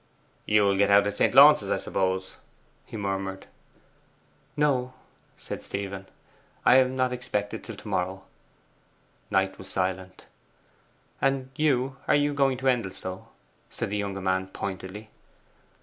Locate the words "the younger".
13.91-14.21